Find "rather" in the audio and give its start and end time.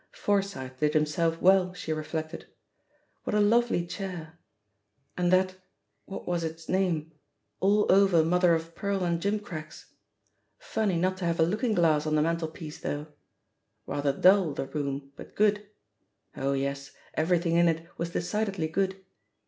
13.85-14.11